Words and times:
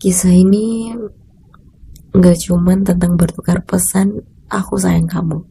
Kisah 0.00 0.32
ini 0.32 0.96
nggak 2.16 2.38
cuman 2.48 2.88
tentang 2.88 3.20
bertukar 3.20 3.60
pesan 3.60 4.24
aku 4.48 4.80
sayang 4.80 5.04
kamu. 5.04 5.44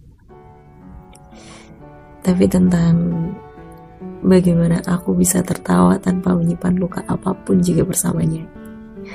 Tapi 2.25 2.49
tentang 2.49 2.97
bagaimana 4.25 4.81
aku 4.89 5.13
bisa 5.13 5.45
tertawa 5.45 6.01
tanpa 6.01 6.33
menyimpan 6.33 6.81
luka 6.81 7.05
apa 7.05 7.37
pun 7.45 7.61
jika 7.61 7.85
bersamanya. 7.85 8.41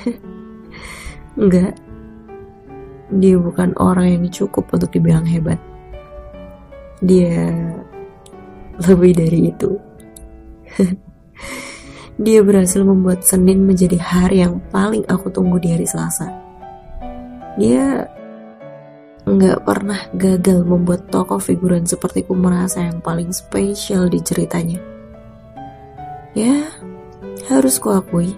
Enggak, 1.43 1.75
dia 3.11 3.35
bukan 3.35 3.75
orang 3.75 4.15
yang 4.15 4.23
cukup 4.31 4.71
untuk 4.71 4.87
dibilang 4.95 5.27
hebat. 5.27 5.59
Dia 7.03 7.51
lebih 8.87 9.19
dari 9.19 9.51
itu. 9.51 9.75
dia 12.15 12.39
berhasil 12.39 12.79
membuat 12.79 13.27
Senin 13.27 13.67
menjadi 13.67 13.99
hari 13.99 14.39
yang 14.39 14.63
paling 14.71 15.03
aku 15.11 15.27
tunggu 15.27 15.59
di 15.59 15.75
hari 15.75 15.83
Selasa. 15.83 16.31
Dia 17.59 18.07
nggak 19.25 19.65
pernah 19.65 19.99
gagal 20.15 20.63
membuat 20.63 21.09
tokoh 21.11 21.41
figuran 21.41 21.83
sepertiku 21.83 22.37
merasa 22.37 22.85
yang 22.85 23.01
paling 23.03 23.33
spesial 23.35 24.07
di 24.07 24.21
ceritanya. 24.23 24.79
Ya, 26.37 26.67
harus 27.49 27.81
kuakui, 27.81 28.37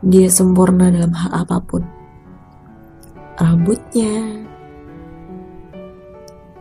dia 0.00 0.28
sempurna 0.32 0.88
dalam 0.88 1.12
hal 1.12 1.44
apa 1.44 1.56
pun 1.60 1.82
rambutnya, 3.40 4.44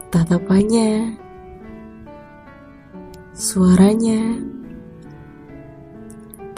tatapannya, 0.09 1.19
suaranya, 3.35 4.39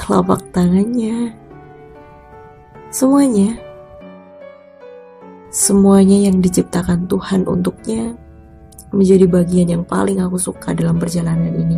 telapak 0.02 0.42
tangannya, 0.50 1.30
semuanya. 2.90 3.54
Semuanya 5.54 6.32
yang 6.32 6.42
diciptakan 6.42 7.06
Tuhan 7.06 7.46
untuknya 7.46 8.18
menjadi 8.90 9.30
bagian 9.30 9.68
yang 9.78 9.84
paling 9.86 10.18
aku 10.18 10.42
suka 10.42 10.74
dalam 10.74 10.98
perjalanan 10.98 11.54
ini. 11.54 11.78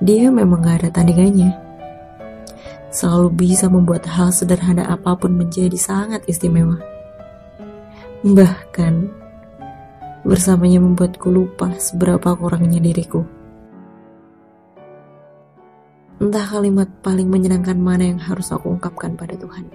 Dia 0.00 0.32
memang 0.32 0.64
gak 0.64 0.86
ada 0.86 0.90
tandingannya 0.94 1.52
selalu 2.90 3.46
bisa 3.46 3.70
membuat 3.70 4.02
hal 4.08 4.34
sederhana 4.34 4.82
apa 4.90 5.14
pun 5.14 5.36
menjadi 5.36 5.78
sangat 5.78 6.26
istimewa. 6.26 6.80
Bahkan, 8.26 8.94
bersamanya 10.26 10.82
membuatku 10.82 11.30
lupa 11.30 11.70
seberapa 11.78 12.34
kurangnya 12.34 12.82
diriku. 12.82 13.39
Entah 16.30 16.46
kalimat 16.46 16.86
paling 17.02 17.26
menyenangkan 17.26 17.74
mana 17.74 18.06
yang 18.06 18.22
harus 18.22 18.54
aku 18.54 18.70
ungkapkan 18.78 19.18
pada 19.18 19.34
Tuhan. 19.34 19.66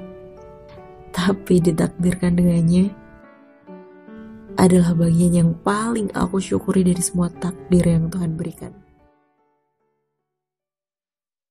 Tapi 1.12 1.60
ditakdirkan 1.60 2.32
dengannya 2.32 2.96
adalah 4.56 4.96
bagian 4.96 5.36
yang 5.36 5.52
paling 5.68 6.08
aku 6.16 6.40
syukuri 6.40 6.88
dari 6.88 7.04
semua 7.04 7.28
takdir 7.28 7.84
yang 7.84 8.08
Tuhan 8.08 8.40
berikan. 8.40 8.85